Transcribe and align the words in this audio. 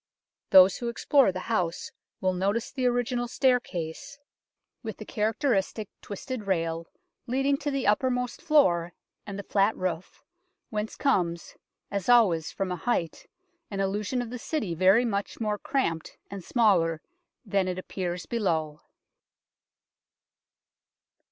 Those 0.49 0.77
who 0.77 0.87
explore 0.89 1.31
the 1.31 1.41
house 1.41 1.91
will 2.21 2.33
notice 2.33 2.71
the 2.71 2.87
original 2.87 3.27
staircase, 3.27 4.17
with 4.81 4.95
A 4.95 5.05
CITY 5.05 5.05
MERCHANT'S 5.05 5.43
MANSION 5.43 5.51
97 5.53 5.77
the 5.77 5.85
characteristic 5.85 6.01
twisted 6.01 6.47
rail, 6.47 6.87
leading 7.27 7.55
to 7.57 7.69
the 7.69 7.85
uppermost 7.85 8.41
floor 8.41 8.93
and 9.27 9.37
the 9.37 9.43
flat 9.43 9.77
roof, 9.77 10.23
whence 10.71 10.95
comes, 10.95 11.53
as 11.91 12.09
always 12.09 12.51
from 12.51 12.71
a 12.71 12.77
height, 12.77 13.27
an 13.69 13.79
illusion 13.79 14.23
of 14.23 14.31
the 14.31 14.39
City 14.39 14.73
very 14.73 15.05
much 15.05 15.39
more 15.39 15.59
cramped 15.59 16.17
and 16.31 16.43
smaller 16.43 17.03
than 17.45 17.67
it 17.67 17.77
appears 17.77 18.25
below. 18.25 18.81